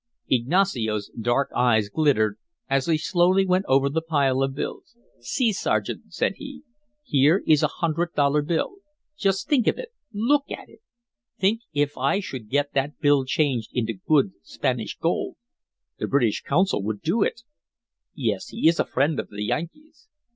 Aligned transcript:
Ignacio's 0.31 1.09
dark 1.11 1.51
eyes 1.55 1.87
glittered 1.87 2.39
as 2.67 2.87
he 2.87 2.97
slowly 2.97 3.45
went 3.45 3.65
over 3.67 3.87
the 3.87 4.01
pile 4.01 4.41
of 4.41 4.55
bills. 4.55 4.97
"See, 5.19 5.53
sergeant," 5.53 6.11
said 6.11 6.37
he, 6.37 6.63
"here 7.03 7.43
is 7.45 7.61
a 7.61 7.67
hundred 7.67 8.15
dollar 8.15 8.41
bill. 8.41 8.77
Just 9.15 9.47
think 9.47 9.67
of 9.67 9.77
it! 9.77 9.89
Look 10.11 10.45
at 10.49 10.69
it! 10.69 10.79
Think 11.37 11.61
if 11.71 11.99
I 11.99 12.19
should 12.19 12.49
get 12.49 12.73
that 12.73 12.97
bill 12.99 13.25
changed 13.25 13.69
into 13.73 13.93
good 13.93 14.31
Spanish 14.41 14.97
gold. 14.97 15.35
The 15.99 16.07
British 16.07 16.41
consul 16.41 16.81
would 16.81 17.03
do 17.03 17.21
it." 17.21 17.43
"Yes, 18.15 18.47
he 18.47 18.67
is 18.67 18.79
a 18.79 18.85
friend 18.85 19.19
of 19.19 19.29
the 19.29 19.43
Yankees." 19.43 20.07